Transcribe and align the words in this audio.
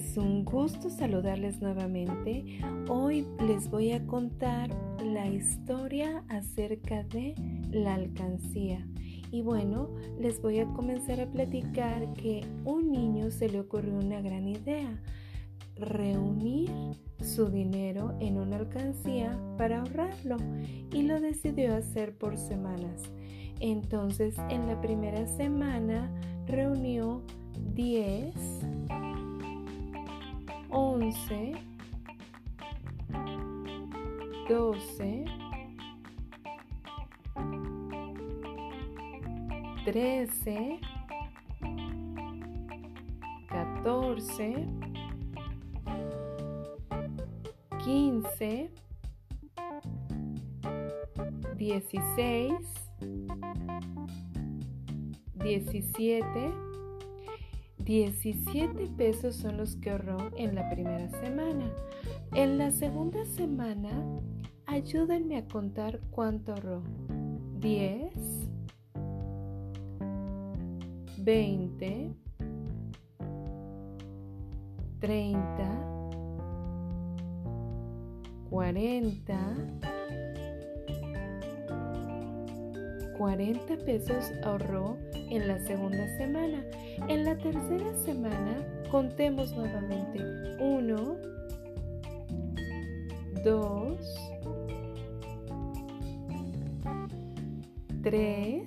Es 0.00 0.16
un 0.16 0.46
gusto 0.46 0.88
saludarles 0.88 1.60
nuevamente. 1.60 2.58
Hoy 2.88 3.26
les 3.46 3.70
voy 3.70 3.92
a 3.92 4.06
contar 4.06 4.70
la 5.04 5.28
historia 5.28 6.24
acerca 6.28 7.02
de 7.02 7.34
la 7.70 7.96
alcancía. 7.96 8.88
Y 9.30 9.42
bueno, 9.42 9.90
les 10.18 10.40
voy 10.40 10.60
a 10.60 10.66
comenzar 10.72 11.20
a 11.20 11.30
platicar 11.30 12.14
que 12.14 12.40
un 12.64 12.90
niño 12.90 13.30
se 13.30 13.50
le 13.50 13.60
ocurrió 13.60 13.94
una 13.94 14.22
gran 14.22 14.48
idea, 14.48 14.98
reunir 15.76 16.70
su 17.22 17.50
dinero 17.50 18.16
en 18.20 18.38
una 18.38 18.56
alcancía 18.56 19.38
para 19.58 19.80
ahorrarlo 19.80 20.38
y 20.94 21.02
lo 21.02 21.20
decidió 21.20 21.76
hacer 21.76 22.16
por 22.16 22.38
semanas. 22.38 23.02
Entonces, 23.60 24.34
en 24.48 24.66
la 24.66 24.80
primera 24.80 25.26
semana 25.26 26.10
reunió 26.46 27.22
10 27.74 28.34
11, 31.10 31.56
12, 34.48 35.24
13, 39.84 40.80
14, 43.48 44.68
15, 47.84 48.70
16, 51.58 52.56
17, 55.40 56.69
17 57.84 58.88
pesos 58.96 59.36
son 59.36 59.56
los 59.56 59.76
que 59.76 59.90
ahorró 59.90 60.30
en 60.36 60.54
la 60.54 60.68
primera 60.70 61.08
semana. 61.20 61.70
En 62.34 62.58
la 62.58 62.70
segunda 62.70 63.24
semana, 63.24 63.90
ayúdenme 64.66 65.36
a 65.38 65.48
contar 65.48 66.00
cuánto 66.10 66.52
ahorró. 66.52 66.82
10, 67.58 68.12
20, 71.18 72.14
30, 75.00 75.90
40, 78.48 79.38
40 83.18 83.76
pesos 83.84 84.32
ahorró 84.42 84.96
en 85.30 85.48
la 85.48 85.58
segunda 85.60 86.06
semana. 86.16 86.62
En 87.08 87.24
la 87.24 87.36
tercera 87.36 87.94
semana 88.04 88.66
contemos 88.90 89.54
nuevamente 89.56 90.20
1, 90.60 91.16
2, 93.44 94.30
3, 98.02 98.62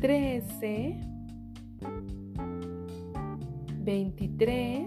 13, 0.00 1.00
23, 3.84 4.86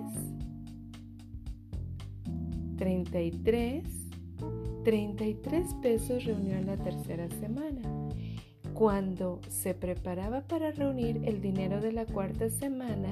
33, 2.77 3.83
33 4.83 5.73
pesos 5.81 6.25
reunió 6.25 6.55
en 6.55 6.67
la 6.67 6.77
tercera 6.77 7.29
semana. 7.39 8.04
Cuando 8.75 9.39
se 9.47 9.73
preparaba 9.73 10.41
para 10.41 10.69
reunir 10.71 11.21
el 11.23 11.39
dinero 11.39 11.79
de 11.79 11.93
la 11.93 12.05
cuarta 12.05 12.49
semana, 12.49 13.09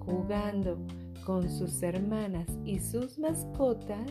jugando 0.00 0.78
con 1.24 1.48
sus 1.48 1.80
hermanas 1.84 2.48
y 2.64 2.80
sus 2.80 3.16
mascotas, 3.16 4.10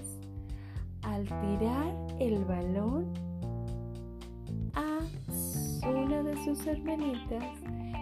al 1.02 1.26
tirar 1.26 1.94
el 2.22 2.46
balón 2.46 3.12
a 4.74 5.00
una 5.86 6.24
de 6.24 6.38
sus 6.46 6.66
hermanitas, 6.66 7.44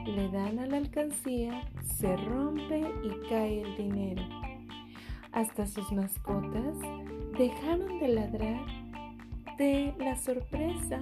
le 0.06 0.30
dan 0.30 0.60
a 0.60 0.68
la 0.68 0.78
alcancía, 0.78 1.64
se 1.82 2.16
rompe 2.16 2.82
y 3.04 3.28
cae 3.28 3.62
el 3.64 3.76
dinero. 3.76 4.22
Hasta 5.32 5.66
sus 5.66 5.92
mascotas 5.92 6.78
dejaron 7.40 7.98
de 8.00 8.08
ladrar 8.10 8.66
de 9.58 9.96
la 9.98 10.16
sorpresa. 10.16 11.02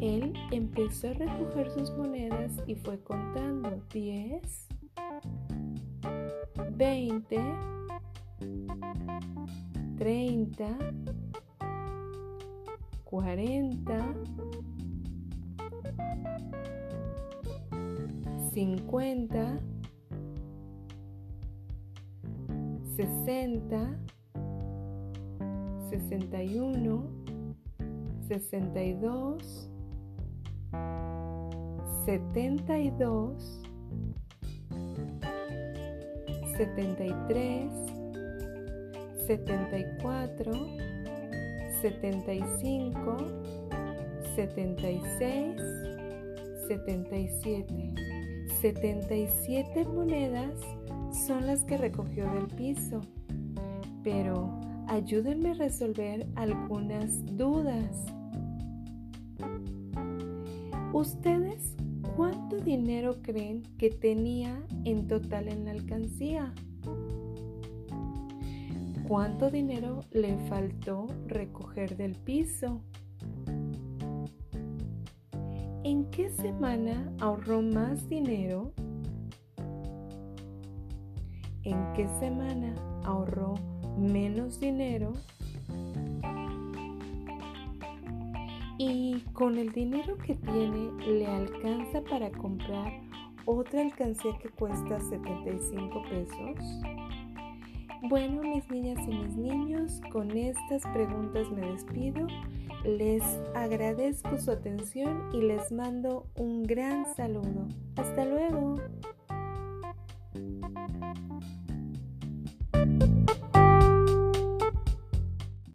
Él 0.00 0.34
empezó 0.50 1.08
a 1.08 1.14
recoger 1.14 1.70
sus 1.70 1.90
monedas 1.92 2.52
y 2.66 2.74
fue 2.74 2.98
contando. 3.00 3.80
10, 3.92 4.68
20, 6.76 7.40
30, 9.96 10.78
40, 13.04 14.14
50, 18.52 19.58
60, 22.96 23.98
61, 25.88 27.10
62, 28.28 29.70
72, 32.04 33.62
73, 36.56 37.72
74, 39.26 40.52
75, 41.82 43.16
76, 44.34 45.60
77. 46.68 47.94
77 48.60 49.84
monedas 49.84 50.54
son 51.26 51.46
las 51.46 51.64
que 51.64 51.76
recogió 51.76 52.30
del 52.32 52.46
piso, 52.46 53.00
pero 54.02 54.58
ayúdenme 54.88 55.50
a 55.50 55.54
resolver 55.54 56.26
algunas 56.36 57.24
dudas. 57.36 58.05
¿Ustedes 60.92 61.74
cuánto 62.16 62.56
dinero 62.56 63.20
creen 63.22 63.62
que 63.76 63.90
tenía 63.90 64.64
en 64.84 65.06
total 65.08 65.48
en 65.48 65.64
la 65.66 65.72
alcancía? 65.72 66.54
¿Cuánto 69.06 69.50
dinero 69.50 70.00
le 70.12 70.36
faltó 70.48 71.06
recoger 71.26 71.96
del 71.96 72.14
piso? 72.14 72.80
¿En 75.84 76.10
qué 76.10 76.30
semana 76.30 77.12
ahorró 77.20 77.62
más 77.62 78.08
dinero? 78.08 78.72
¿En 81.62 81.92
qué 81.94 82.08
semana 82.18 82.74
ahorró 83.04 83.54
menos 83.98 84.58
dinero 84.60 85.12
y 88.78 89.20
con 89.32 89.58
el 89.58 89.72
dinero 89.72 90.16
que 90.18 90.34
tiene 90.34 90.90
le 91.06 91.26
alcanza 91.26 92.02
para 92.02 92.30
comprar 92.30 92.92
otra 93.44 93.82
alcancía 93.82 94.36
que 94.38 94.48
cuesta 94.50 95.00
75 95.00 96.02
pesos? 96.10 96.80
Bueno, 98.08 98.42
mis 98.42 98.68
niñas 98.70 98.98
y 99.08 99.14
mis 99.14 99.36
niños, 99.36 100.00
con 100.12 100.30
estas 100.30 100.82
preguntas 100.92 101.50
me 101.50 101.72
despido. 101.72 102.26
Les 102.84 103.22
agradezco 103.54 104.36
su 104.38 104.50
atención 104.50 105.30
y 105.32 105.40
les 105.40 105.72
mando 105.72 106.26
un 106.36 106.62
gran 106.62 107.06
saludo. 107.16 107.66
Hasta 107.96 108.24
luego. 108.24 108.35